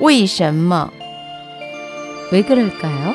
[0.00, 0.90] 为什么?
[2.32, 3.14] 왜 그럴까요?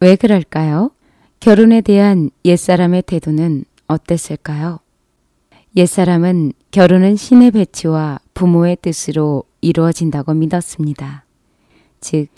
[0.00, 0.90] 왜 그럴까요?
[1.40, 4.78] 결혼에 대한 옛사람의 태도는 어땠을까요?
[5.76, 11.24] 옛사람은 결혼은 신의 배치와 부모의 뜻으로 이루어진다고 믿었습니다.
[12.00, 12.28] 즉,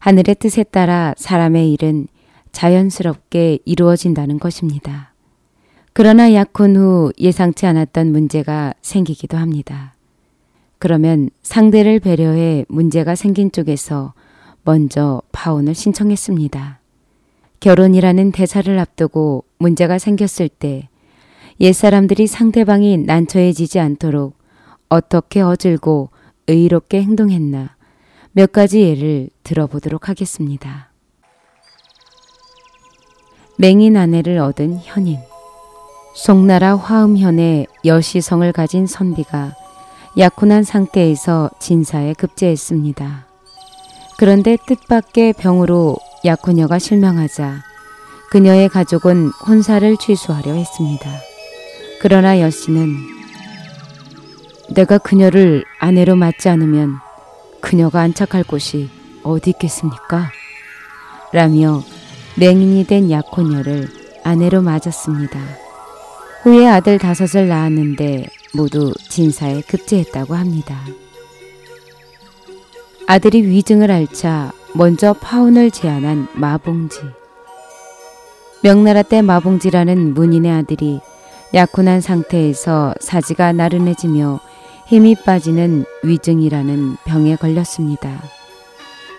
[0.00, 2.08] 하늘의 뜻에 따라 사람의 일은
[2.57, 5.13] 자연스럽게 이루어진다는 것입니다.
[5.93, 9.93] 그러나 약혼 후 예상치 않았던 문제가 생기기도 합니다.
[10.79, 14.15] 그러면 상대를 배려해 문제가 생긴 쪽에서
[14.63, 16.79] 먼저 파혼을 신청했습니다.
[17.59, 20.89] 결혼이라는 대사를 앞두고 문제가 생겼을 때
[21.59, 24.35] 옛사람들이 상대방이 난처해지지 않도록
[24.89, 26.09] 어떻게 어질고
[26.47, 27.75] 의롭게 행동했나
[28.31, 30.86] 몇 가지 예를 들어보도록 하겠습니다.
[33.59, 35.17] 맹인 아내를 얻은 현인.
[36.13, 39.55] 송나라 화음현의 여시성을 가진 선비가
[40.17, 43.25] 약혼한 상태에서 진사에 급제했습니다.
[44.19, 47.63] 그런데 뜻밖의 병으로 약혼녀가 실명하자
[48.29, 51.09] 그녀의 가족은 혼사를 취소하려 했습니다.
[51.99, 52.95] 그러나 여씨는
[54.75, 56.97] 내가 그녀를 아내로 맞지 않으면
[57.61, 58.89] 그녀가 안착할 곳이
[59.23, 60.29] 어디 있겠습니까?
[61.33, 61.81] 라며
[62.39, 63.87] 맹인이 된 약혼녀를
[64.23, 65.39] 아내로 맞았습니다.
[66.43, 70.79] 후에 아들 다섯을 낳았는데 모두 진사에 급제했다고 합니다.
[73.07, 76.99] 아들이 위증을 앓자 먼저 파혼을 제안한 마봉지.
[78.61, 80.99] 명나라 때 마봉지라는 문인의 아들이
[81.55, 84.39] 약혼한 상태에서 사지가 나른해지며
[84.85, 88.36] 힘이 빠지는 위증이라는 병에 걸렸습니다.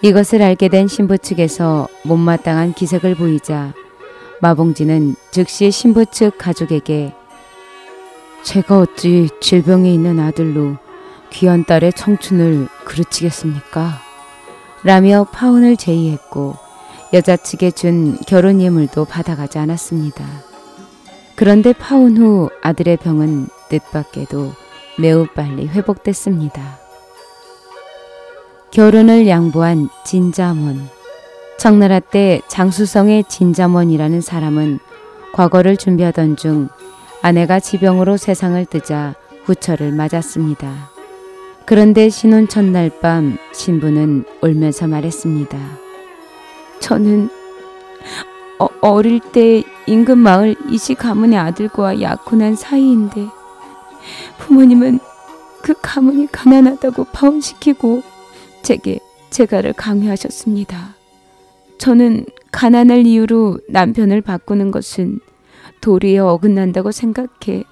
[0.00, 3.74] 이것을 알게 된 신부 측에서 못마땅한 기색을 보이자
[4.40, 7.12] 마봉지는 즉시 신부 측 가족에게
[8.44, 10.76] 제가 어찌 질병에 있는 아들로
[11.30, 14.00] 귀한 딸의 청춘을 그르치겠습니까?
[14.84, 16.54] 라며 파혼을 제의했고
[17.12, 20.24] 여자 측에 준 결혼 예물도 받아가지 않았습니다.
[21.34, 24.52] 그런데 파혼 후 아들의 병은 뜻밖에도
[24.98, 26.87] 매우 빨리 회복됐습니다.
[28.70, 30.88] 결혼을 양보한 진자문.
[31.58, 34.78] 청나라 때 장수성의 진자문이라는 사람은
[35.32, 36.68] 과거를 준비하던 중
[37.22, 39.14] 아내가 지병으로 세상을 뜨자
[39.44, 40.90] 후처를 맞았습니다.
[41.64, 45.58] 그런데 신혼 첫날 밤 신부는 울면서 말했습니다.
[46.80, 47.30] 저는
[48.58, 53.28] 어, 릴때 인근 마을 이시 가문의 아들과 약혼한 사이인데
[54.38, 55.00] 부모님은
[55.62, 58.02] 그 가문이 가난하다고 파혼시키고
[58.62, 58.98] 제게
[59.30, 60.94] 재가를 강요하셨습니다.
[61.78, 65.20] 저는 가난할 이유로 남편을 바꾸는 것은
[65.80, 67.64] 도리에 어긋난다고 생각해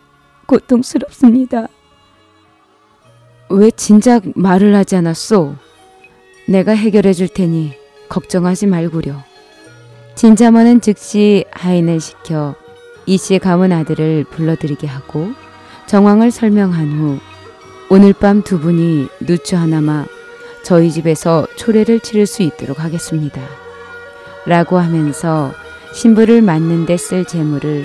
[0.47, 1.69] 고통스럽습니다.
[3.51, 5.55] 왜 진작 말을 하지 않았소?
[6.49, 7.73] 내가 해결해 줄 테니
[8.09, 9.17] 걱정하지 말구려.
[10.15, 12.55] 진자머는 즉시 하인을 시켜
[13.07, 15.29] 이씨 가문 아들을 불러들이게 하고
[15.87, 17.19] 정황을 설명한 후
[17.91, 20.07] 오늘 밤 두 분이 누추 하나마
[20.67, 23.41] 저희 집에서 초례를 치를 수 있도록 하겠습니다.
[24.47, 25.53] 라고 하면서
[25.95, 27.85] 신부를 맞는 데 쓸 재물을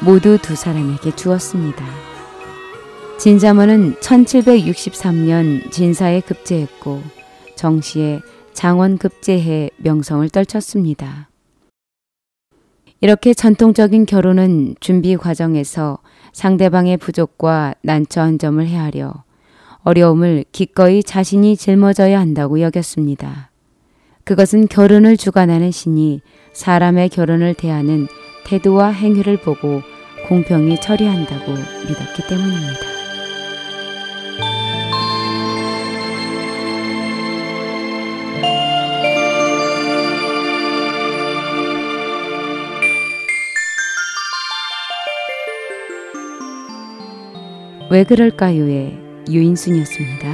[0.00, 1.84] 모두 두 사람에게 주었습니다.
[3.18, 7.02] 진자문은 1763년 진사에 급제했고
[7.56, 8.22] 정시에
[8.54, 11.28] 장원 급제해 명성을 떨쳤습니다.
[13.02, 15.98] 이렇게 전통적인 결혼은 준비 과정에서
[16.32, 19.23] 상대방의 부족과 난처한 점을 헤아려
[19.84, 23.50] 어려움을 기꺼이 자신이 짊어져야 한다고 여겼습니다.
[24.24, 26.22] 그것은 결혼을 주관하는 신이
[26.54, 28.08] 사람의 결혼을 대하는
[28.44, 29.82] 태도와 행위를 보고
[30.26, 32.94] 공평히 처리한다고 믿었기 때문입니다.
[47.90, 50.33] 왜 그럴까요의 유인순이었습니다.